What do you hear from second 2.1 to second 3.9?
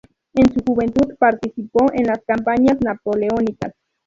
campañas napoleónicas.